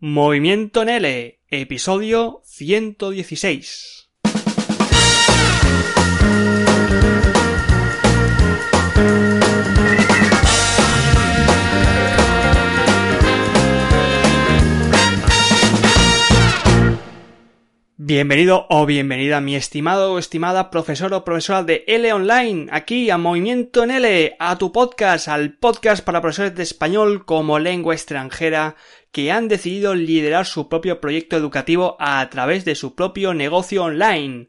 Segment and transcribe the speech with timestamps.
[0.00, 3.98] Movimiento en L, episodio 116.
[18.00, 23.18] Bienvenido o bienvenida mi estimado o estimada profesor o profesora de L Online, aquí a
[23.18, 28.76] Movimiento en L, a tu podcast, al podcast para profesores de español como lengua extranjera
[29.12, 34.48] que han decidido liderar su propio proyecto educativo a través de su propio negocio online.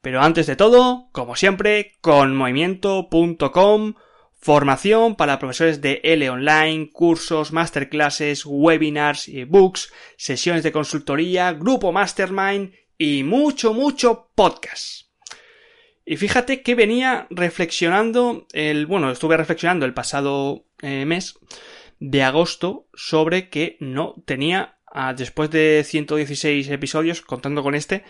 [0.00, 3.94] Pero antes de todo, como siempre, con movimiento.com,
[4.40, 12.72] formación para profesores de L online, cursos, masterclasses, webinars, ebooks, sesiones de consultoría, grupo mastermind
[12.96, 15.10] y mucho, mucho podcast.
[16.06, 21.38] Y fíjate que venía reflexionando el, bueno, estuve reflexionando el pasado eh, mes
[22.00, 28.02] de agosto sobre que no tenía, ah, después de 116 episodios, contando con este,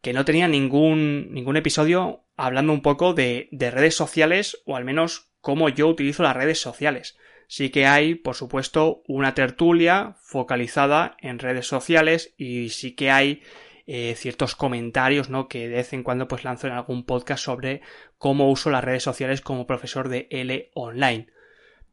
[0.00, 4.84] que no tenía ningún, ningún episodio hablando un poco de, de redes sociales o al
[4.84, 7.18] menos cómo yo utilizo las redes sociales.
[7.48, 13.42] Sí que hay, por supuesto, una tertulia focalizada en redes sociales y sí que hay
[13.86, 15.48] eh, ciertos comentarios, ¿no?
[15.48, 17.82] Que de vez en cuando pues lanzo en algún podcast sobre
[18.16, 21.33] cómo uso las redes sociales como profesor de L online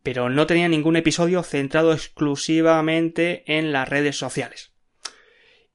[0.03, 4.71] pero no tenía ningún episodio centrado exclusivamente en las redes sociales.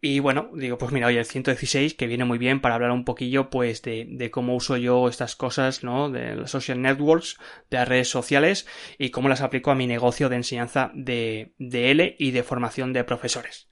[0.00, 3.04] Y bueno, digo, pues mira, hoy el 116, que viene muy bien para hablar un
[3.04, 6.10] poquillo, pues, de, cómo uso yo estas cosas, ¿no?
[6.10, 7.38] De las social networks,
[7.70, 8.66] de las redes sociales,
[8.98, 12.92] y cómo las aplico a mi negocio de enseñanza de, de L y de formación
[12.92, 13.68] de profesores.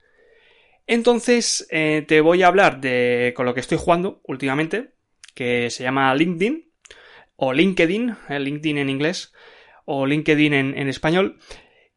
[0.87, 4.93] Entonces, eh, te voy a hablar de con lo que estoy jugando últimamente,
[5.35, 6.71] que se llama LinkedIn,
[7.37, 9.33] o LinkedIn, eh, LinkedIn en inglés,
[9.85, 11.39] o LinkedIn en, español,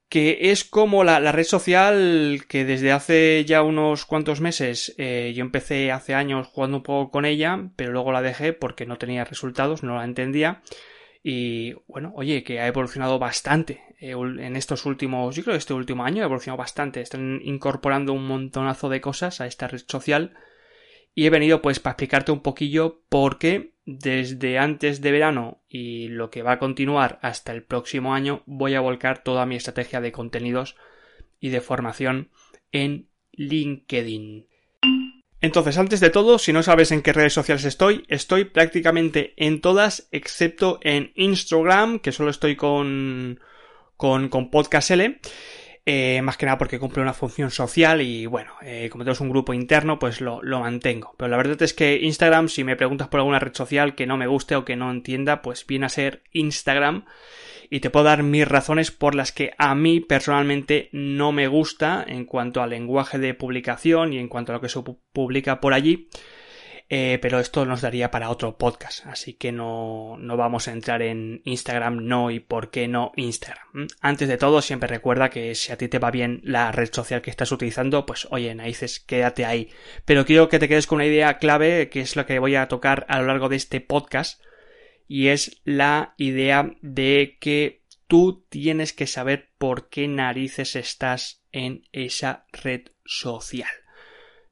[0.10, 5.42] que es como la, red social que desde hace ya unos cuantos meses eh, yo
[5.42, 9.26] empecé hace años jugando un poco con ella, pero luego la dejé porque no tenía
[9.26, 10.62] resultados, no la entendía.
[11.24, 15.74] Y bueno, oye, que ha evolucionado bastante eh, en estos últimos, yo creo que este
[15.74, 17.02] último año ha evolucionado bastante.
[17.02, 20.38] Están incorporando un montonazo de cosas a esta red social.
[21.14, 26.10] Y he venido pues para explicarte un poquillo por qué desde antes de verano y
[26.10, 30.02] lo que va a continuar hasta el próximo año voy a volcar toda mi estrategia
[30.02, 30.76] de contenidos
[31.40, 32.30] y de formación
[32.74, 34.46] en LinkedIn.
[35.40, 39.62] Entonces, antes de todo, si no sabes en qué redes sociales estoy, estoy prácticamente en
[39.62, 43.40] todas, excepto en Instagram, que solo estoy con,
[43.96, 45.22] con, con Podcast L.
[45.90, 49.30] Eh, más que nada porque cumple una función social y bueno, eh, como tenemos un
[49.30, 51.16] grupo interno, pues lo, lo, mantengo.
[51.18, 54.18] Pero la verdad es que Instagram, si me preguntas por alguna red social que no
[54.18, 57.06] me guste o que no entienda, pues viene a ser Instagram
[57.70, 62.04] y te puedo dar mis razones por las que a mí personalmente no me gusta
[62.06, 64.82] en cuanto al lenguaje de publicación y en cuanto a lo que se
[65.14, 66.10] publica por allí.
[66.90, 71.02] Eh, pero esto nos daría para otro podcast, así que no, no vamos a entrar
[71.02, 73.88] en Instagram no y por qué no Instagram.
[74.00, 77.22] Antes de todo, siempre recuerda que si a ti te va bien la red social
[77.22, 79.70] que estás utilizando, pues oye, narices, quédate ahí.
[80.06, 82.70] Pero quiero que te quedes con una idea clave, que es lo que voy a
[82.70, 84.42] tocar a lo largo de este podcast,
[85.10, 91.84] y es la idea de que tú tienes que saber por qué narices estás en
[91.92, 93.70] esa red social.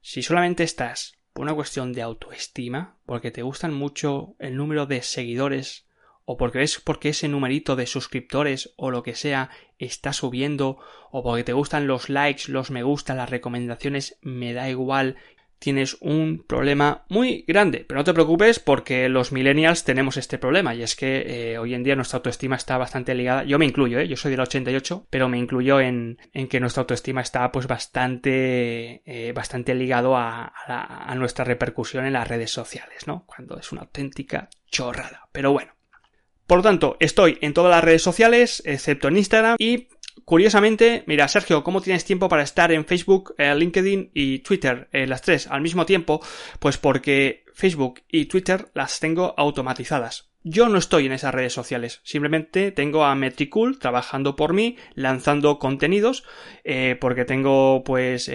[0.01, 5.01] Si solamente estás por una cuestión de autoestima, porque te gustan mucho el número de
[5.01, 5.85] seguidores,
[6.23, 10.79] o porque ves porque ese numerito de suscriptores o lo que sea está subiendo,
[11.11, 15.17] o porque te gustan los likes, los me gusta, las recomendaciones, me da igual
[15.65, 17.85] tienes un problema muy grande.
[17.87, 21.73] Pero no te preocupes porque los millennials tenemos este problema y es que eh, hoy
[21.73, 23.45] en día nuestra autoestima está bastante ligada.
[23.45, 24.07] Yo me incluyo, ¿eh?
[24.07, 29.01] yo soy del 88, pero me incluyo en, en que nuestra autoestima está pues bastante,
[29.07, 33.25] eh, bastante ligado a, a nuestra repercusión en las redes sociales, ¿no?
[33.25, 35.29] Cuando es una auténtica chorrada.
[35.31, 35.73] Pero bueno.
[36.47, 39.87] Por lo tanto, estoy en todas las redes sociales, excepto en Instagram, y
[40.23, 45.05] Curiosamente, mira, Sergio, ¿cómo tienes tiempo para estar en Facebook, eh, LinkedIn y Twitter, eh,
[45.05, 46.21] las tres al mismo tiempo?
[46.59, 50.29] Pues porque Facebook y Twitter las tengo automatizadas.
[50.43, 55.57] Yo no estoy en esas redes sociales, simplemente tengo a Metricool trabajando por mí, lanzando
[55.57, 56.23] contenidos,
[56.63, 58.29] eh, porque tengo pues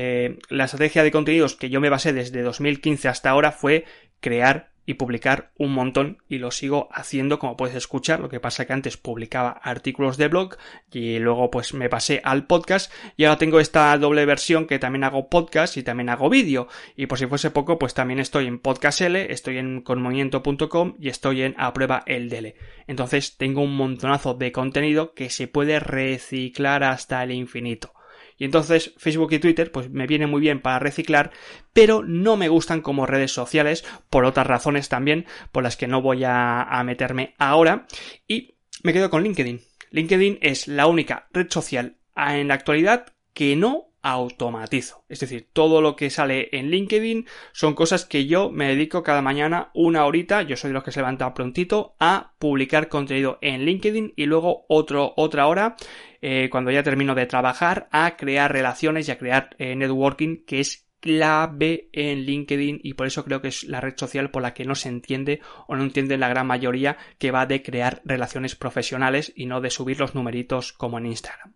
[0.48, 3.84] la estrategia de contenidos que yo me basé desde 2015 hasta ahora fue
[4.18, 8.20] crear y publicar un montón y lo sigo haciendo como puedes escuchar.
[8.20, 10.56] Lo que pasa que antes publicaba artículos de blog
[10.92, 15.04] y luego pues me pasé al podcast y ahora tengo esta doble versión que también
[15.04, 16.68] hago podcast y también hago vídeo.
[16.96, 21.08] Y por si fuese poco pues también estoy en podcast L estoy en conmovimiento.com y
[21.08, 22.54] estoy en a prueba el DL
[22.86, 27.92] entonces tengo un montonazo de contenido que se puede reciclar hasta el infinito
[28.40, 31.30] Y entonces Facebook y Twitter pues me vienen muy bien para reciclar,
[31.74, 36.00] pero no me gustan como redes sociales por otras razones también por las que no
[36.00, 37.86] voy a, a meterme ahora
[38.26, 39.60] y me quedo con LinkedIn.
[39.90, 45.04] LinkedIn es la única red social en la actualidad que no automatizo.
[45.08, 49.22] Es decir, todo lo que sale en LinkedIn son cosas que yo me dedico cada
[49.22, 53.64] mañana una horita, yo soy de los que se levanta prontito, a publicar contenido en
[53.64, 55.76] LinkedIn y luego otro, otra hora,
[56.22, 60.60] eh, cuando ya termino de trabajar, a crear relaciones y a crear eh, networking, que
[60.60, 64.54] es clave en LinkedIn y por eso creo que es la red social por la
[64.54, 68.54] que no se entiende o no entiende la gran mayoría que va de crear relaciones
[68.54, 71.54] profesionales y no de subir los numeritos como en Instagram.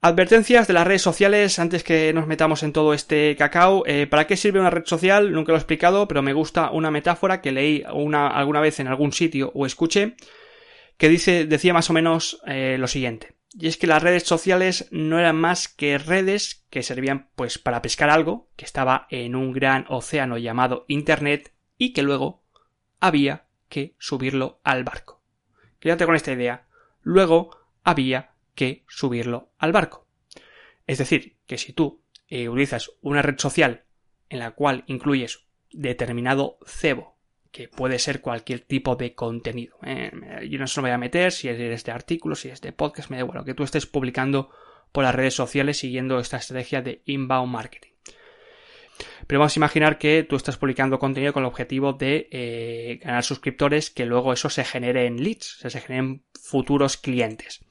[0.00, 3.82] Advertencias de las redes sociales antes que nos metamos en todo este cacao.
[3.84, 5.32] Eh, ¿Para qué sirve una red social?
[5.32, 8.86] Nunca lo he explicado, pero me gusta una metáfora que leí una, alguna vez en
[8.86, 10.14] algún sitio o escuché
[10.98, 13.34] que dice, decía más o menos eh, lo siguiente.
[13.54, 17.82] Y es que las redes sociales no eran más que redes que servían pues para
[17.82, 22.44] pescar algo que estaba en un gran océano llamado Internet y que luego
[23.00, 25.22] había que subirlo al barco.
[25.80, 26.68] Quédate con esta idea.
[27.02, 27.50] Luego
[27.82, 30.08] había que subirlo al barco.
[30.84, 33.84] Es decir, que si tú eh, utilizas una red social
[34.28, 37.16] en la cual incluyes determinado cebo,
[37.52, 39.78] que puede ser cualquier tipo de contenido.
[39.84, 40.10] ¿eh?
[40.50, 43.10] Yo no se lo voy a meter si eres de artículos, si es de podcast,
[43.10, 44.50] me da igual, que tú estés publicando
[44.90, 47.92] por las redes sociales siguiendo esta estrategia de inbound marketing.
[49.28, 53.22] Pero vamos a imaginar que tú estás publicando contenido con el objetivo de eh, ganar
[53.22, 57.64] suscriptores, que luego eso se genere en leads, se generen futuros clientes.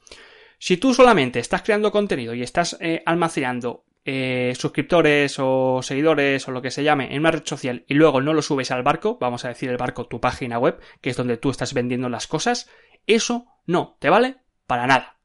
[0.58, 6.50] Si tú solamente estás creando contenido y estás eh, almacenando eh, suscriptores o seguidores o
[6.50, 9.18] lo que se llame en una red social y luego no lo subes al barco,
[9.20, 12.26] vamos a decir el barco, tu página web, que es donde tú estás vendiendo las
[12.26, 12.68] cosas,
[13.06, 15.18] eso no te vale para nada.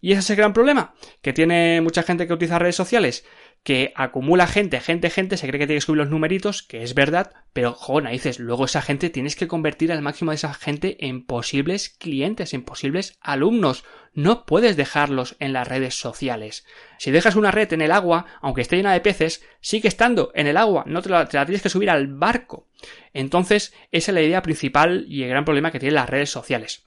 [0.00, 3.26] Y ese es el gran problema que tiene mucha gente que utiliza redes sociales,
[3.68, 6.94] que acumula gente, gente, gente, se cree que tiene que subir los numeritos, que es
[6.94, 10.96] verdad, pero joder, dices, luego esa gente tienes que convertir al máximo de esa gente
[11.06, 13.84] en posibles clientes, en posibles alumnos.
[14.14, 16.64] No puedes dejarlos en las redes sociales.
[16.96, 20.46] Si dejas una red en el agua, aunque esté llena de peces, sigue estando en
[20.46, 22.68] el agua, no te la, te la tienes que subir al barco.
[23.12, 26.86] Entonces, esa es la idea principal y el gran problema que tienen las redes sociales.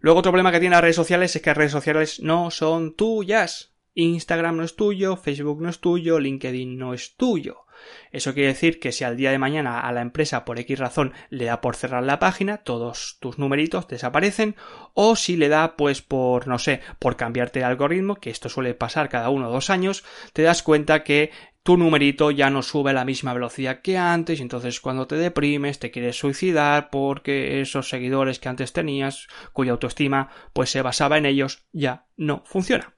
[0.00, 2.96] Luego otro problema que tienen las redes sociales es que las redes sociales no son
[2.96, 3.73] tuyas.
[3.94, 7.64] Instagram no es tuyo, Facebook no es tuyo, LinkedIn no es tuyo.
[8.12, 11.12] Eso quiere decir que si al día de mañana a la empresa por X razón
[11.30, 14.56] le da por cerrar la página, todos tus numeritos desaparecen,
[14.94, 18.74] o si le da pues por, no sé, por cambiarte el algoritmo, que esto suele
[18.74, 21.30] pasar cada uno o dos años, te das cuenta que
[21.62, 25.16] tu numerito ya no sube a la misma velocidad que antes, y entonces cuando te
[25.16, 31.16] deprimes te quieres suicidar porque esos seguidores que antes tenías, cuya autoestima pues se basaba
[31.16, 32.93] en ellos, ya no funciona.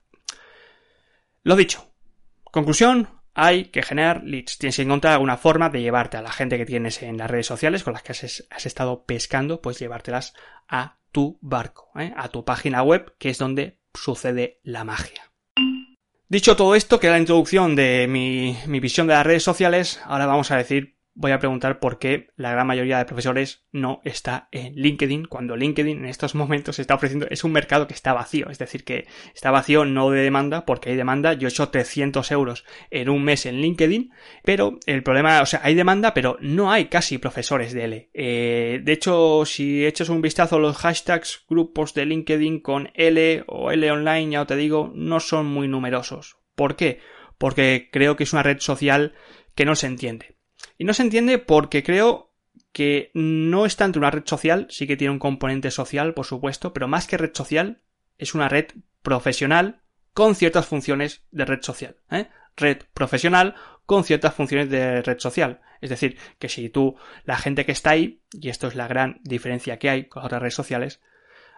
[1.46, 1.92] Lo dicho.
[2.42, 4.58] Conclusión, hay que generar leads.
[4.58, 7.46] Tienes que encontrar alguna forma de llevarte a la gente que tienes en las redes
[7.46, 10.34] sociales con las que has, estado pescando, pues llevártelas
[10.66, 12.12] a tu barco, ¿eh?
[12.16, 15.30] a tu página web, que es donde sucede la magia.
[16.28, 20.26] Dicho todo esto, que era la introducción de mi visión de las redes sociales, ahora
[20.26, 24.48] vamos a decir voy a preguntar por qué la gran mayoría de profesores no está
[24.52, 28.50] en LinkedIn, cuando LinkedIn en estos momentos está ofreciendo, es un mercado que está vacío,
[28.50, 32.30] es decir, que está vacío no de demanda, porque hay demanda, yo he hecho 300
[32.30, 34.12] euros en un mes en LinkedIn,
[34.44, 38.10] pero el problema, o sea, hay demanda, pero no hay casi profesores de L.
[38.12, 43.42] Eh, de hecho, si echas un vistazo a los hashtags, grupos de LinkedIn con L
[43.46, 46.36] o L online, ya te digo, no son muy numerosos.
[46.54, 47.00] ¿Por qué?
[47.38, 49.14] Porque creo que es una red social
[49.54, 50.35] que no se entiende.
[50.78, 52.32] Y no se entiende porque creo
[52.72, 56.72] que no es tanto una red social, sí que tiene un componente social, por supuesto,
[56.72, 57.82] pero más que red social,
[58.18, 58.66] es una red
[59.02, 59.80] profesional
[60.12, 61.96] con ciertas funciones de red social.
[62.10, 62.28] ¿eh?
[62.56, 63.54] Red profesional
[63.86, 65.60] con ciertas funciones de red social.
[65.80, 69.20] Es decir, que si tú, la gente que está ahí, y esto es la gran
[69.22, 71.00] diferencia que hay con otras redes sociales,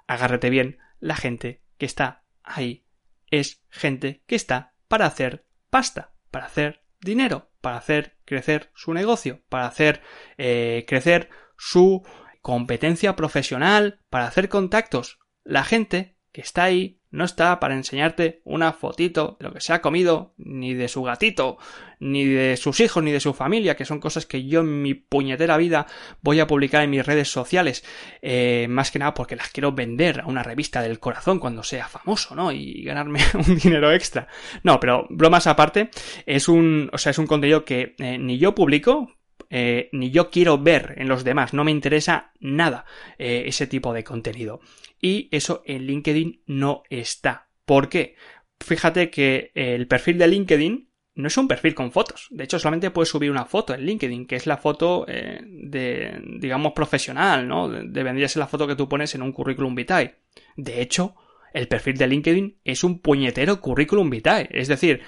[0.07, 2.85] agárrate bien, la gente que está ahí
[3.31, 9.43] es gente que está para hacer pasta, para hacer dinero, para hacer crecer su negocio,
[9.51, 10.01] para hacer
[10.39, 12.03] eh, crecer su
[12.41, 15.19] competencia profesional, para hacer contactos.
[15.45, 19.81] La gente está ahí no está para enseñarte una fotito de lo que se ha
[19.81, 21.57] comido, ni de su gatito,
[22.01, 24.95] ni de sus hijos, ni de su familia, que son cosas que yo en mi
[24.95, 25.87] puñetera vida
[26.21, 27.83] voy a publicar en mis redes sociales,
[28.21, 31.89] eh, más que nada porque las quiero vender a una revista del corazón cuando sea
[31.89, 32.53] famoso, ¿no?
[32.53, 34.29] Y ganarme un dinero extra.
[34.63, 35.91] No, pero bromas aparte,
[36.27, 39.18] es un, o sea, es un contenido que eh, ni yo publico,
[39.51, 42.85] eh, ni yo quiero ver en los demás, no me interesa nada
[43.19, 44.61] ese tipo de contenido.
[45.01, 47.49] Y eso en LinkedIn no está.
[47.65, 48.17] ¿Por qué?
[48.61, 52.29] fíjate que el perfil de LinkedIn no es un perfil con fotos.
[52.31, 56.21] De hecho, solamente puedes subir una foto en LinkedIn, que es la foto eh, de,
[56.39, 57.69] digamos, profesional, ¿no?
[57.69, 60.15] Debería ser la foto que tú pones en un currículum vitae.
[60.57, 61.17] De hecho,
[61.53, 64.49] el perfil de LinkedIn es un puñetero currículum vitae.
[64.53, 65.03] Es decir,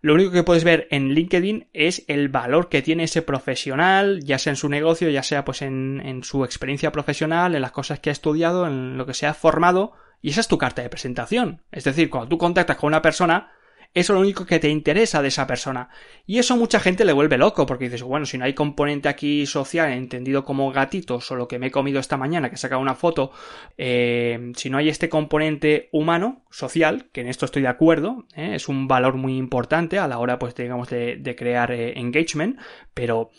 [0.00, 4.38] lo único que puedes ver en LinkedIn es el valor que tiene ese profesional, ya
[4.38, 8.00] sea en su negocio, ya sea pues en, en su experiencia profesional, en las cosas
[8.00, 9.92] que ha estudiado, en lo que se ha formado,
[10.22, 11.62] y esa es tu carta de presentación.
[11.70, 13.52] Es decir, cuando tú contactas con una persona,
[13.92, 15.88] eso es lo único que te interesa de esa persona.
[16.24, 19.46] Y eso mucha gente le vuelve loco, porque dices, bueno, si no hay componente aquí
[19.46, 22.80] social, entendido como gatitos o lo que me he comido esta mañana, que he sacado
[22.80, 23.32] una foto,
[23.76, 28.52] eh, si no hay este componente humano, social, que en esto estoy de acuerdo, eh,
[28.54, 32.58] es un valor muy importante a la hora, pues, digamos, de, crear eh, engagement,
[32.94, 33.30] pero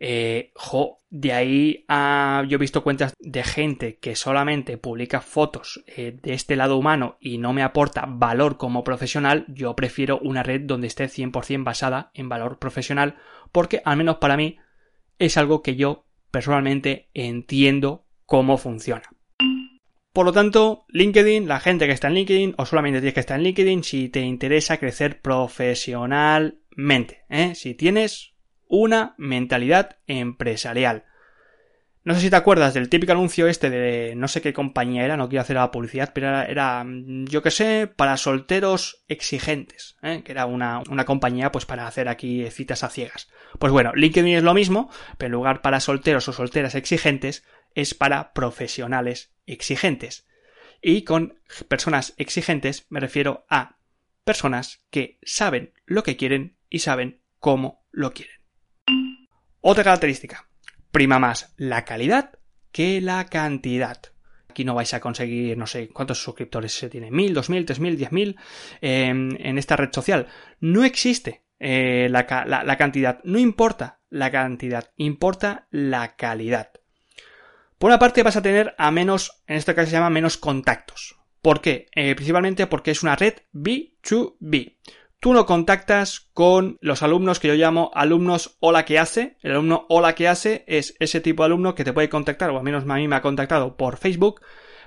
[0.00, 0.52] eh,
[1.10, 6.32] de ahí a yo he visto cuentas de gente que solamente publica fotos eh, de
[6.32, 10.86] este lado humano y no me aporta valor como profesional, yo prefiero una red donde
[10.86, 13.16] esté 100% basada en valor profesional
[13.52, 14.56] porque al menos para mí
[15.18, 19.02] es algo que yo personalmente entiendo cómo funciona.
[20.12, 23.38] Por lo tanto, LinkedIn, la gente que está en LinkedIn, o solamente tienes que estar
[23.38, 27.24] en LinkedIn si te interesa crecer profesionalmente.
[27.28, 27.54] ¿eh?
[27.54, 28.29] Si tienes
[28.70, 31.04] una mentalidad empresarial.
[32.02, 35.18] No sé si te acuerdas del típico anuncio este de no sé qué compañía era,
[35.18, 40.22] no quiero hacer la publicidad, pero era, yo que sé, para solteros exigentes, ¿eh?
[40.24, 43.28] que era una, una, compañía pues para hacer aquí citas a ciegas.
[43.58, 47.94] Pues bueno, LinkedIn es lo mismo, pero en lugar para solteros o solteras exigentes, es
[47.94, 50.26] para profesionales exigentes.
[50.80, 53.76] Y con personas exigentes me refiero a
[54.24, 58.39] personas que saben lo que quieren y saben cómo lo quieren.
[59.60, 60.48] Otra característica,
[60.90, 62.38] prima más la calidad
[62.72, 64.00] que la cantidad.
[64.48, 67.80] Aquí no vais a conseguir, no sé cuántos suscriptores se tiene, mil, dos mil, tres
[67.80, 68.36] mil, diez mil
[68.80, 70.26] en esta red social.
[70.60, 72.26] No existe eh, la,
[72.78, 76.70] cantidad, no importa la cantidad, importa la calidad.
[77.78, 81.16] Por una parte vas a tener a menos, en este caso se llama menos contactos.
[81.42, 81.86] ¿Por qué?
[81.94, 84.78] Eh, principalmente porque es una red B2B
[85.20, 89.36] tú no contactas con los alumnos que yo llamo alumnos hola que hace.
[89.42, 92.56] El alumno hola que hace es ese tipo de alumno que te puede contactar, o
[92.56, 94.40] al menos a mí me ha contactado por Facebook,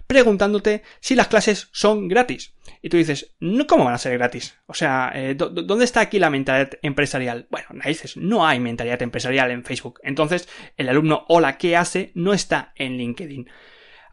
[0.08, 2.56] preguntándote si las clases son gratis.
[2.82, 3.36] Y tú dices,
[3.68, 4.58] ¿cómo van a ser gratis?
[4.66, 7.48] O sea, eh, ¿dónde está aquí la mentalidad empresarial?
[7.50, 10.00] Bueno, dices, no hay mentalidad empresarial en Facebook.
[10.04, 13.50] Entonces, el alumno hola que hace no está en LinkedIn.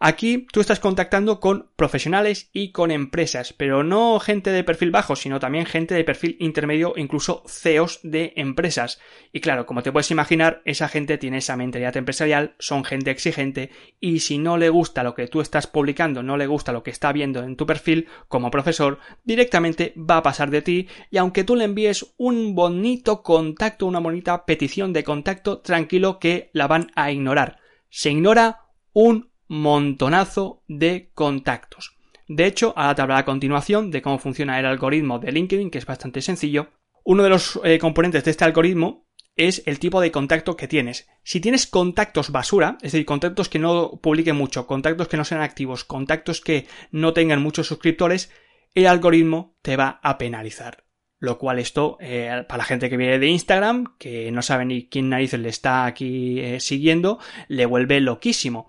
[0.03, 5.15] Aquí tú estás contactando con profesionales y con empresas, pero no gente de perfil bajo,
[5.15, 8.99] sino también gente de perfil intermedio, incluso CEOs de empresas.
[9.31, 13.73] Y claro, como te puedes imaginar, esa gente tiene esa mentalidad empresarial, son gente exigente,
[14.01, 16.91] y si no le gusta lo que tú estás publicando, no le gusta lo que
[16.91, 21.45] está viendo en tu perfil como profesor, directamente va a pasar de ti, y aunque
[21.45, 26.91] tú le envíes un bonito contacto, una bonita petición de contacto, tranquilo que la van
[26.95, 27.59] a ignorar.
[27.91, 28.61] Se ignora
[28.95, 31.99] un montonazo de contactos.
[32.29, 35.79] De hecho, ahora te hablaré a continuación de cómo funciona el algoritmo de LinkedIn, que
[35.79, 36.69] es bastante sencillo.
[37.03, 41.09] Uno de los eh, componentes de este algoritmo es el tipo de contacto que tienes.
[41.25, 45.43] Si tienes contactos basura, es decir, contactos que no publiquen mucho, contactos que no sean
[45.43, 48.31] activos, contactos que no tengan muchos suscriptores,
[48.73, 50.85] el algoritmo te va a penalizar.
[51.19, 54.89] Lo cual esto, eh, para la gente que viene de Instagram, que no sabe ni
[54.89, 58.69] quién narices le está aquí eh, siguiendo, le vuelve loquísimo.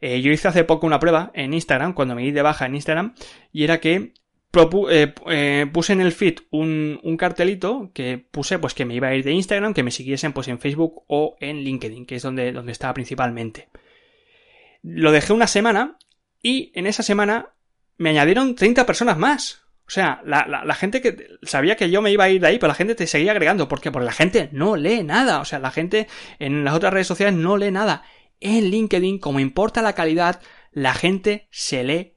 [0.00, 2.74] Eh, yo hice hace poco una prueba en Instagram, cuando me di de baja en
[2.74, 3.14] Instagram,
[3.52, 4.12] y era que
[4.90, 9.08] eh, eh, puse en el feed un, un, cartelito que puse pues que me iba
[9.08, 12.22] a ir de Instagram, que me siguiesen pues en Facebook o en LinkedIn, que es
[12.22, 13.68] donde, donde estaba principalmente.
[14.82, 15.98] Lo dejé una semana
[16.42, 17.50] y en esa semana
[17.98, 19.62] me añadieron 30 personas más.
[19.86, 22.48] O sea, la, la, la, gente que sabía que yo me iba a ir de
[22.48, 23.68] ahí, pero la gente te seguía agregando.
[23.68, 23.92] ¿Por qué?
[23.92, 25.40] Porque la gente no lee nada.
[25.40, 26.08] O sea, la gente
[26.40, 28.02] en las otras redes sociales no lee nada
[28.40, 30.40] en LinkedIn, como importa la calidad,
[30.72, 32.14] la gente se lee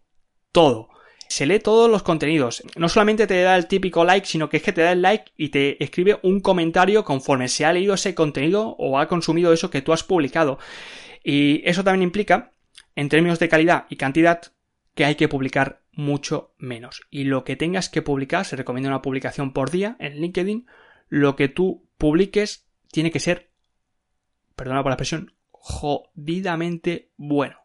[0.51, 0.89] todo.
[1.27, 2.63] Se lee todos los contenidos.
[2.75, 5.31] No solamente te da el típico like, sino que es que te da el like
[5.37, 9.69] y te escribe un comentario conforme se ha leído ese contenido o ha consumido eso
[9.69, 10.57] que tú has publicado.
[11.23, 12.53] Y eso también implica,
[12.95, 14.41] en términos de calidad y cantidad,
[14.95, 17.01] que hay que publicar mucho menos.
[17.09, 20.65] Y lo que tengas que publicar, se recomienda una publicación por día en LinkedIn,
[21.07, 23.51] lo que tú publiques tiene que ser,
[24.55, 27.57] perdona por la expresión, jodidamente bueno.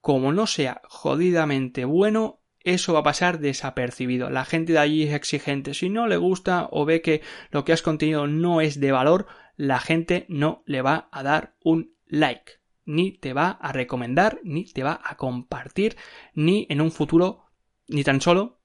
[0.00, 4.30] Como no sea jodidamente bueno, eso va a pasar desapercibido.
[4.30, 5.74] La gente de allí es exigente.
[5.74, 9.26] Si no le gusta o ve que lo que has contenido no es de valor,
[9.56, 12.54] la gente no le va a dar un like.
[12.84, 15.96] Ni te va a recomendar, ni te va a compartir,
[16.34, 17.46] ni en un futuro,
[17.86, 18.58] ni tan solo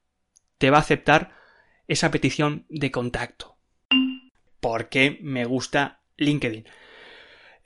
[0.57, 1.35] te va a aceptar
[1.87, 3.57] esa petición de contacto.
[4.59, 6.65] ¿Por qué me gusta LinkedIn?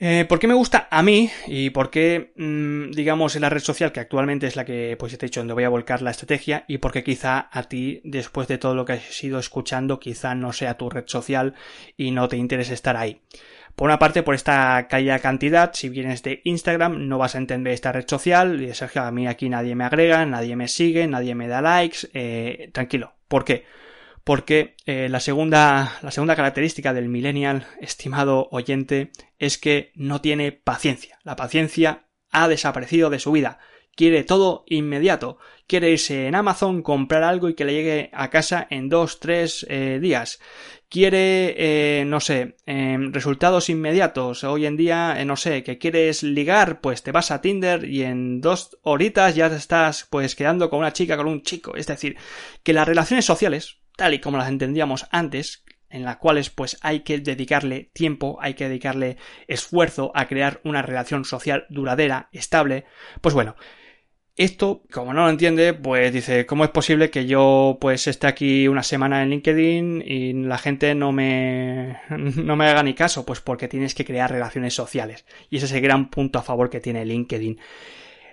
[0.04, 3.60] Eh, ¿Por qué me gusta a mí y por qué, mm, digamos, en la red
[3.60, 6.10] social que actualmente es la que, pues, te he dicho, donde voy a volcar la
[6.10, 10.00] estrategia y por qué quizá a ti, después de todo lo que has ido escuchando,
[10.00, 11.54] quizá no sea tu red social
[11.98, 13.22] y no te interese estar ahí?
[13.76, 17.72] Por una parte, por esta caída cantidad, si vienes de Instagram, no vas a entender
[17.72, 18.60] esta red social.
[18.60, 22.10] Y Sergio, a mí aquí nadie me agrega, nadie me sigue, nadie me da likes.
[22.16, 23.14] Eh, tranquilo.
[23.28, 23.66] ¿Por qué?
[24.24, 30.52] Porque eh, la, segunda, la segunda característica del millennial, estimado oyente, es que no tiene
[30.52, 31.20] paciencia.
[31.24, 33.60] La paciencia ha desaparecido de su vida.
[33.96, 35.38] Quiere todo inmediato.
[35.68, 39.66] Quiere irse en Amazon, comprar algo y que le llegue a casa en dos, tres
[39.70, 40.40] eh, días.
[40.88, 44.44] Quiere, eh, no sé, em, resultados inmediatos.
[44.44, 48.42] Hoy en día, no sé, que quieres ligar, pues te vas a Tinder y en
[48.42, 51.76] dos horitas ya te estás pues quedando con una chica, con un chico.
[51.76, 52.18] Es decir,
[52.64, 57.02] que las relaciones sociales, tal y como las entendíamos antes, en las cuales pues hay
[57.02, 59.18] que dedicarle tiempo, hay que dedicarle
[59.48, 62.86] esfuerzo a crear una relación social duradera, estable,
[63.22, 63.56] pues bueno,
[64.38, 68.68] esto, como no lo entiende, pues dice, ¿cómo es posible que yo pues esté aquí
[68.68, 73.26] una semana en LinkedIn y la gente no me no me haga ni caso?
[73.26, 75.26] Pues porque tienes que crear relaciones sociales.
[75.50, 77.60] Y ese es el gran punto a favor que tiene LinkedIn.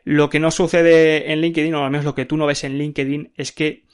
[0.04, 2.78] Lo que no sucede en LinkedIn, o al menos lo que tú no ves en
[2.78, 3.84] LinkedIn, es que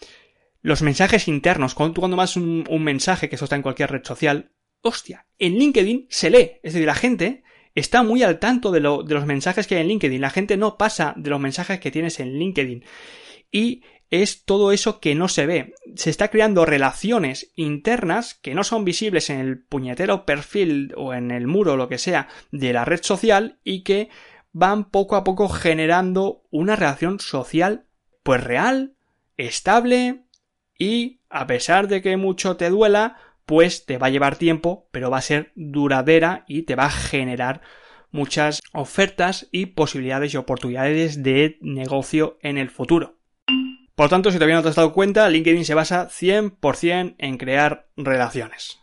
[0.64, 4.02] los mensajes internos, cuando tú cuando más un, mensaje, que eso está en cualquier red
[4.02, 6.52] social, hostia, en LinkedIn se lee.
[6.62, 7.44] Es decir, la gente
[7.74, 10.22] está muy al tanto de, lo, de los mensajes que hay en LinkedIn.
[10.22, 12.82] La gente no pasa de los mensajes que tienes en LinkedIn.
[13.52, 15.74] Y es todo eso que no se ve.
[15.96, 21.30] Se está creando relaciones internas que no son visibles en el puñetero perfil o en
[21.30, 24.08] el muro o lo que sea de la red social y que
[24.52, 27.84] van poco a poco generando una relación social
[28.22, 28.94] pues real,
[29.36, 30.23] estable,
[30.78, 33.16] y a pesar de que mucho te duela,
[33.46, 36.90] pues te va a llevar tiempo, pero va a ser duradera y te va a
[36.90, 37.60] generar
[38.10, 43.18] muchas ofertas y posibilidades y oportunidades de negocio en el futuro.
[43.94, 47.88] Por tanto, si todavía no te has dado cuenta, LinkedIn se basa 100% en crear
[47.96, 48.80] relaciones.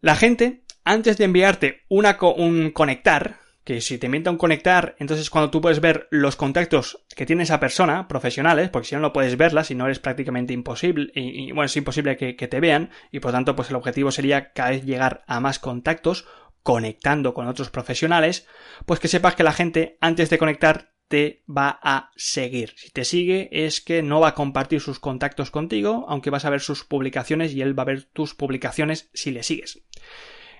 [0.00, 5.28] La gente, antes de enviarte una un conectar, que si te inventa un conectar, entonces
[5.28, 9.12] cuando tú puedes ver los contactos que tiene esa persona, profesionales, porque si no, no
[9.12, 13.18] puedes verlas, si no eres prácticamente imposible, y, bueno, es imposible que, te vean, y
[13.18, 16.28] por tanto, pues el objetivo sería cada vez llegar a más contactos,
[16.62, 18.46] conectando con otros profesionales,
[18.86, 22.72] pues que sepas que la gente, antes de conectar, te va a seguir.
[22.76, 26.50] Si te sigue es que no va a compartir sus contactos contigo, aunque vas a
[26.50, 29.82] ver sus publicaciones y él va a ver tus publicaciones si le sigues.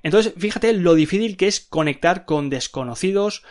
[0.02, 3.42] Entonces, fíjate lo difícil que es conectar con desconocidos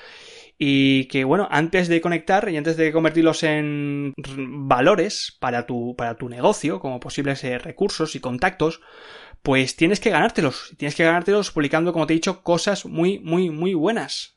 [0.57, 6.15] y que bueno, antes de conectar y antes de convertirlos en valores para tu, para
[6.15, 8.81] tu negocio, como posibles eh, recursos y contactos,
[9.41, 10.73] pues tienes que ganártelos.
[10.77, 14.35] Tienes que ganártelos publicando, como te he dicho, cosas muy, muy, muy buenas.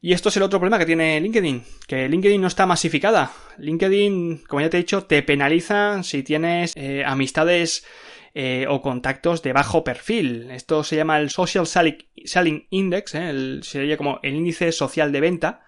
[0.00, 3.32] Y esto es el otro problema que tiene LinkedIn, que LinkedIn no está masificada.
[3.58, 7.86] LinkedIn, como ya te he dicho, te penaliza si tienes eh, amistades
[8.34, 10.50] eh, o contactos de bajo perfil.
[10.50, 15.64] Esto se llama el Social Selling Index, eh, sería como el índice social de venta,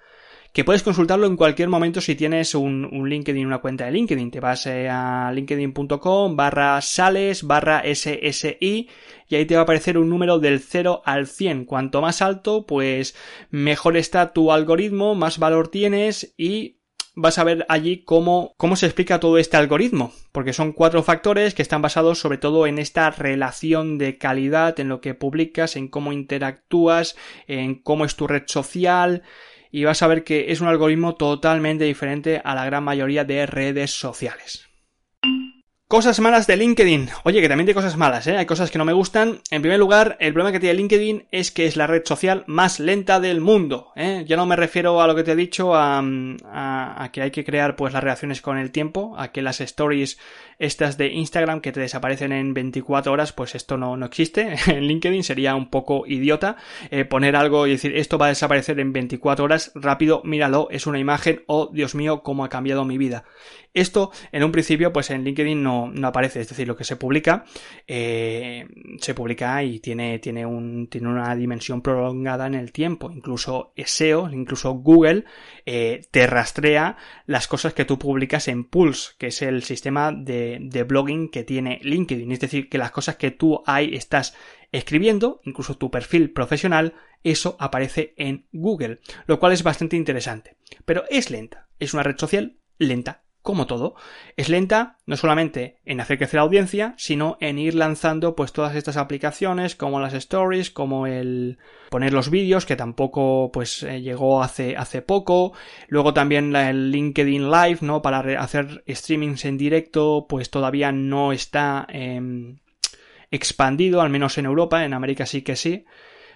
[0.55, 4.31] que puedes consultarlo en cualquier momento si tienes un, LinkedIn, una cuenta de LinkedIn.
[4.31, 8.89] Te vas eh, a linkedin.com barra sales barra SSI
[9.29, 11.65] y ahí te va a aparecer un número del 0 al 100.
[11.65, 13.17] Cuanto más alto, pues
[13.51, 16.79] mejor está tu algoritmo, más valor tienes y
[17.15, 21.55] vas a ver allí cómo, cómo se explica todo este algoritmo, porque son cuatro factores
[21.55, 25.89] que están basados sobre todo en esta relación de calidad, en lo que publicas, en
[25.89, 29.23] cómo interactúas, en cómo es tu red social,
[29.71, 33.47] y vas a ver que es un algoritmo totalmente diferente a la gran mayoría de
[33.47, 34.74] redes sociales.
[35.95, 37.09] Cosas malas de LinkedIn.
[37.23, 38.37] Oye, que también hay cosas malas, ¿eh?
[38.37, 39.39] Hay cosas que no me gustan.
[39.53, 42.81] En primer lugar, el problema que tiene LinkedIn es que es la red social más
[42.81, 44.25] lenta del mundo, ¿eh?
[44.27, 47.45] Yo no me refiero a lo que te he dicho, a, a, que hay que
[47.45, 50.19] crear pues las relaciones con el tiempo, a que las stories
[50.59, 54.57] estas de Instagram que te desaparecen en 24 horas, pues esto no, no existe.
[54.75, 56.57] En LinkedIn sería un poco idiota
[56.91, 60.87] eh, poner algo y decir esto va a desaparecer en 24 horas, rápido, míralo, es
[60.87, 63.25] una imagen, oh Dios mío, cómo ha cambiado mi vida.
[63.75, 66.95] Esto, en un principio, pues en LinkedIn no, no aparece, es decir, lo que se
[66.95, 67.45] publica,
[67.89, 68.69] eh,
[69.01, 73.11] se publica y tiene, tiene, un, tiene una dimensión prolongada en el tiempo.
[73.11, 75.25] Incluso SEO, incluso Google,
[75.67, 80.44] eh, te rastrea las cosas que tú publicas en Pulse, que es el sistema de,
[80.61, 82.31] de blogging que tiene LinkedIn.
[82.33, 84.35] Es decir, que las cosas que tú ahí estás
[84.73, 90.57] escribiendo, incluso tu perfil profesional, eso aparece en Google, lo cual es bastante interesante.
[90.85, 93.95] Pero es lenta, es una red social lenta como todo,
[94.39, 98.75] es lenta no solamente en hacer crecer la audiencia, sino en ir lanzando pues todas
[98.75, 101.59] estas aplicaciones como las stories, como el
[101.91, 105.53] poner los vídeos, que tampoco pues eh, llegó hace, hace poco,
[105.89, 108.01] luego también el LinkedIn Live, ¿no?
[108.01, 112.61] Para hacer streamings en directo, pues todavía no está em,
[113.31, 115.85] expandido, al menos en Europa, en América sí que sí.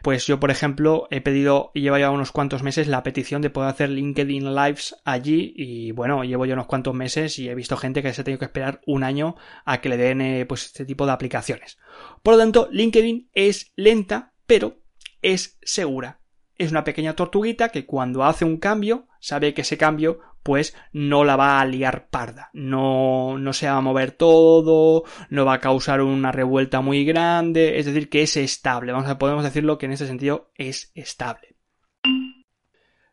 [0.03, 3.51] Pues yo, por ejemplo, he pedido y llevo ya unos cuantos meses la petición de
[3.51, 7.77] poder hacer LinkedIn Lives allí y bueno, llevo ya unos cuantos meses y he visto
[7.77, 10.67] gente que se ha tenido que esperar un año a que le den eh, pues
[10.67, 11.79] este tipo de aplicaciones.
[12.23, 14.81] Por lo tanto, LinkedIn es lenta, pero
[15.23, 16.21] es segura.
[16.59, 21.25] Es una pequeña tortuguita que cuando hace un cambio, sabe que ese cambio pues no
[21.25, 25.61] la va a liar parda, no, no se va a mover todo, no va a
[25.61, 29.87] causar una revuelta muy grande, es decir, que es estable, vamos a, podemos decirlo que
[29.87, 31.59] en ese sentido es estable.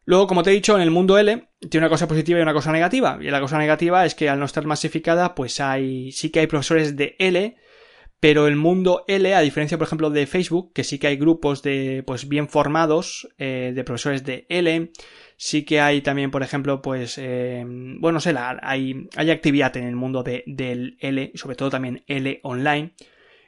[0.06, 2.54] Luego, como te he dicho, en el mundo L tiene una cosa positiva y una
[2.54, 3.18] cosa negativa.
[3.20, 6.48] Y la cosa negativa es que al no estar masificada, pues hay, sí que hay
[6.48, 7.58] profesores de L,
[8.20, 11.62] pero el mundo L, a diferencia, por ejemplo, de Facebook, que sí que hay grupos
[11.62, 14.92] de, pues bien formados, eh, de profesores de L,
[15.38, 19.84] Sí que hay también, por ejemplo, pues, eh, bueno, no sé, hay, hay actividad en
[19.86, 22.94] el mundo de, del L, sobre todo también L online.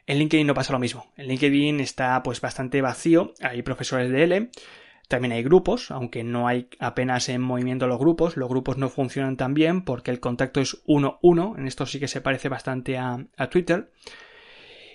[0.06, 1.12] En LinkedIn no pasa lo mismo.
[1.16, 3.34] En LinkedIn está pues bastante vacío.
[3.42, 4.50] Hay profesores de L.
[5.08, 8.36] También hay grupos, aunque no hay apenas en movimiento los grupos.
[8.38, 11.58] Los grupos no funcionan tan bien porque el contacto es 1-1.
[11.58, 13.92] En esto sí que se parece bastante a, a Twitter.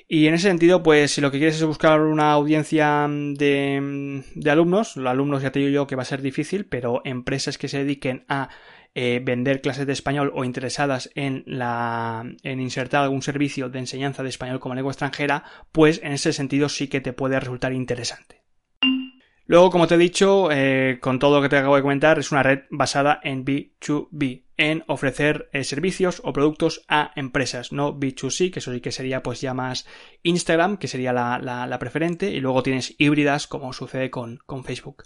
[0.09, 4.51] Y en ese sentido, pues si lo que quieres es buscar una audiencia de, de
[4.51, 7.69] alumnos, los alumnos ya te digo yo que va a ser difícil, pero empresas que
[7.69, 8.51] se dediquen a
[8.95, 14.23] eh, vender clases de español o interesadas en la en insertar algún servicio de enseñanza
[14.23, 18.43] de español como lengua extranjera, pues en ese sentido sí que te puede resultar interesante.
[19.47, 22.33] Luego, como te he dicho, eh, con todo lo que te acabo de comentar, es
[22.33, 28.53] una red basada en B2B, en ofrecer eh, servicios o productos a empresas, no B2C,
[28.53, 29.87] que eso sí que sería pues ya más
[30.23, 35.03] Instagram, que sería la, la, preferente, y luego tienes híbridas, como sucede con, con, Facebook.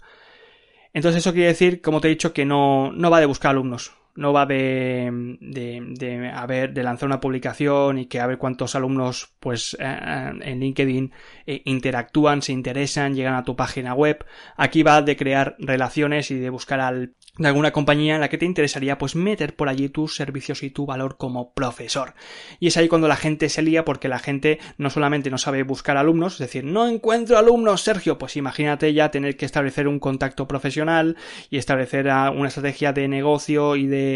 [0.93, 3.96] Entonces eso quiere decir, como te he dicho, que no, no va de buscar alumnos
[4.17, 9.31] no va de, de, de, de lanzar una publicación y que a ver cuántos alumnos
[9.39, 11.11] pues eh, en LinkedIn
[11.45, 14.25] eh, interactúan, se interesan, llegan a tu página web.
[14.57, 18.39] Aquí va de crear relaciones y de buscar al, de alguna compañía en la que
[18.39, 22.15] te interesaría pues meter por allí tus servicios y tu valor como profesor.
[22.59, 25.61] Y es ahí cuando la gente se lía porque la gente no solamente no sabe
[25.63, 29.99] buscar alumnos, es decir, no encuentro alumnos, Sergio, pues imagínate ya tener que establecer un
[29.99, 31.17] contacto profesional
[31.51, 34.06] y establecer una estrategia de negocio y de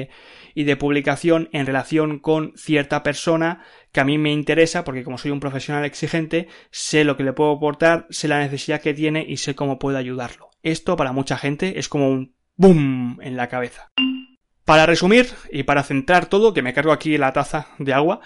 [0.53, 5.17] y de publicación en relación con cierta persona que a mí me interesa porque como
[5.17, 9.25] soy un profesional exigente sé lo que le puedo aportar, sé la necesidad que tiene
[9.27, 10.49] y sé cómo puedo ayudarlo.
[10.63, 13.91] Esto para mucha gente es como un boom en la cabeza.
[14.65, 18.21] Para resumir y para centrar todo, que me cargo aquí la taza de agua,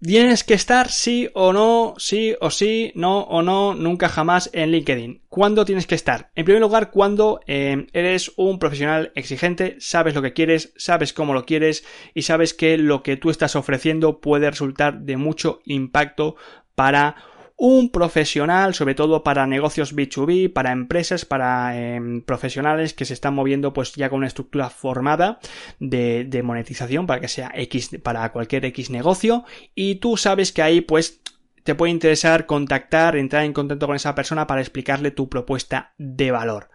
[0.00, 4.70] Tienes que estar sí o no, sí o sí, no o no, nunca jamás en
[4.70, 5.22] LinkedIn.
[5.28, 6.30] ¿Cuándo tienes que estar?
[6.36, 11.34] En primer lugar, cuando eh, eres un profesional exigente, sabes lo que quieres, sabes cómo
[11.34, 11.84] lo quieres
[12.14, 16.36] y sabes que lo que tú estás ofreciendo puede resultar de mucho impacto
[16.76, 17.16] para
[17.60, 23.34] un profesional, sobre todo para negocios B2B, para empresas, para em, profesionales que se están
[23.34, 25.40] moviendo pues ya con una estructura formada
[25.80, 29.44] de, de monetización para que sea X, para cualquier X negocio
[29.74, 31.20] y tú sabes que ahí pues
[31.64, 36.30] te puede interesar contactar, entrar en contacto con esa persona para explicarle tu propuesta de
[36.30, 36.70] valor.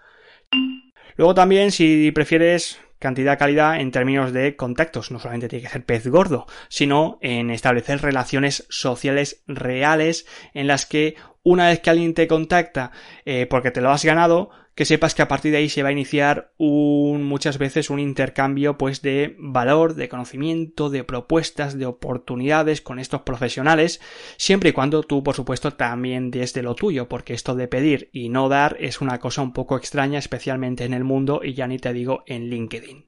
[1.15, 5.11] Luego también si prefieres cantidad-calidad en términos de contactos.
[5.11, 10.85] No solamente tiene que ser pez gordo, sino en establecer relaciones sociales reales en las
[10.85, 12.91] que una vez que alguien te contacta
[13.25, 15.89] eh, porque te lo has ganado, que sepas que a partir de ahí se va
[15.89, 21.85] a iniciar un, muchas veces un intercambio pues de valor, de conocimiento, de propuestas, de
[21.85, 24.01] oportunidades con estos profesionales,
[24.37, 28.09] siempre y cuando tú por supuesto también des de lo tuyo, porque esto de pedir
[28.11, 31.67] y no dar es una cosa un poco extraña, especialmente en el mundo y ya
[31.67, 33.05] ni te digo en LinkedIn.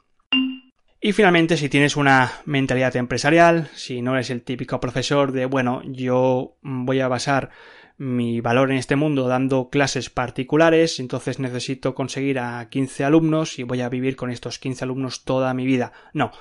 [1.06, 5.84] Y finalmente, si tienes una mentalidad empresarial, si no eres el típico profesor de, bueno,
[5.86, 7.51] yo voy a basar
[7.97, 13.63] mi valor en este mundo dando clases particulares, entonces necesito conseguir a 15 alumnos y
[13.63, 15.93] voy a vivir con estos 15 alumnos toda mi vida.
[16.13, 16.31] No.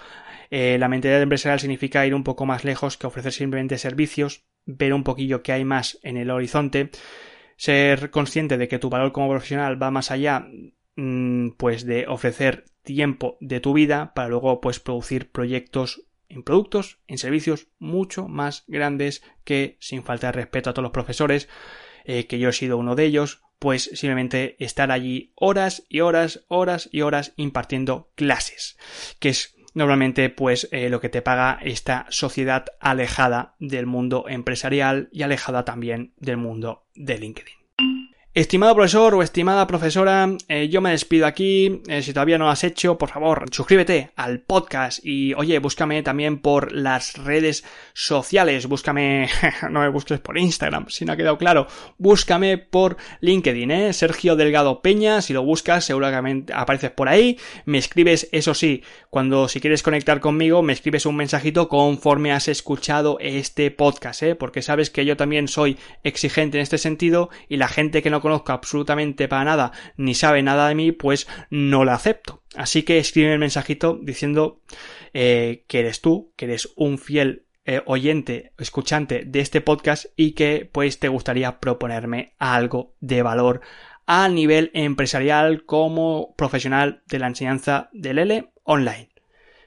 [0.50, 4.92] Eh, la mentalidad empresarial significa ir un poco más lejos que ofrecer simplemente servicios, ver
[4.92, 6.90] un poquillo qué hay más en el horizonte,
[7.56, 10.46] ser consciente de que tu valor como profesional va más allá
[10.96, 16.98] mm, pues de ofrecer tiempo de tu vida para luego pues producir proyectos en productos,
[17.06, 21.48] en servicios mucho más grandes que, sin falta de respeto a todos los profesores,
[22.04, 26.44] eh, que yo he sido uno de ellos, pues simplemente estar allí horas y horas,
[26.48, 28.76] horas y horas impartiendo clases,
[29.20, 35.08] que es normalmente pues eh, lo que te paga esta sociedad alejada del mundo empresarial
[35.12, 37.63] y alejada también del mundo de LinkedIn.
[38.34, 41.82] Estimado profesor o estimada profesora, eh, yo me despido aquí.
[41.86, 46.02] Eh, si todavía no lo has hecho, por favor, suscríbete al podcast y oye, búscame
[46.02, 48.66] también por las redes sociales.
[48.66, 49.28] Búscame,
[49.70, 51.68] no me busques por Instagram, si no ha quedado claro.
[51.96, 53.92] Búscame por LinkedIn, ¿eh?
[53.92, 55.22] Sergio Delgado Peña.
[55.22, 57.38] Si lo buscas, seguramente apareces por ahí.
[57.66, 62.48] Me escribes, eso sí, cuando si quieres conectar conmigo, me escribes un mensajito conforme has
[62.48, 64.34] escuchado este podcast, ¿eh?
[64.34, 68.23] Porque sabes que yo también soy exigente en este sentido y la gente que no
[68.24, 72.42] conozco absolutamente para nada ni sabe nada de mí, pues no la acepto.
[72.56, 74.62] Así que escribe el mensajito diciendo
[75.12, 80.32] eh, que eres tú, que eres un fiel eh, oyente, escuchante de este podcast y
[80.32, 83.60] que pues te gustaría proponerme algo de valor
[84.06, 89.10] a nivel empresarial como profesional de la enseñanza del L online.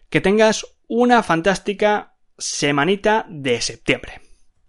[0.09, 4.26] Que tengas una fantástica semanita de septiembre.